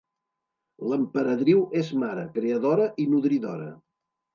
L'Emperadriu 0.93 1.63
és 1.83 1.95
mare, 2.07 2.27
creadora 2.41 2.93
i 3.07 3.11
nodridora. 3.15 3.75